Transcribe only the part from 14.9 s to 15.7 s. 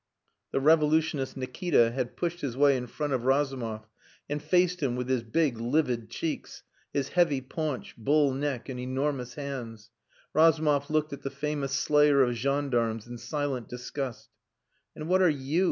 "And what are you?"